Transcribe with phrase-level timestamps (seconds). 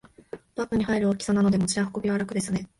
[0.55, 2.65] バッグに入る大きさなので持ち運びは楽ですね